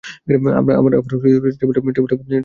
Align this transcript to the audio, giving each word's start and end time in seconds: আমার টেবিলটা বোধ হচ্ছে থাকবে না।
আমার 0.79 0.91
টেবিলটা 1.59 1.81
বোধ 1.83 1.93
হচ্ছে 1.93 2.09
থাকবে 2.11 2.25
না। 2.27 2.37